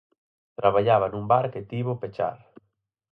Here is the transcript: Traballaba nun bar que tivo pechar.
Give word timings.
Traballaba 0.59 1.07
nun 1.09 1.25
bar 1.31 1.45
que 1.53 1.67
tivo 1.71 1.93
pechar. 2.01 2.37